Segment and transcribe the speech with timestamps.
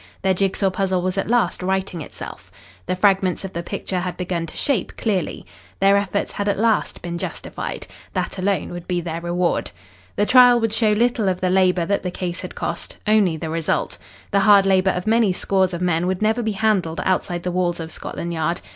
[0.23, 2.51] Their jigsaw puzzle was at last righting itself.
[2.87, 5.45] The fragments of the picture had begun to shape clearly.
[5.79, 7.85] Their efforts had at last been justified.
[8.13, 9.69] That alone would be their reward.
[10.15, 13.51] The trial would show little of the labour that the case had cost only the
[13.51, 13.99] result.
[14.31, 17.79] The hard labour of many scores of men would never be handled outside the walls
[17.79, 18.61] of Scotland Yard.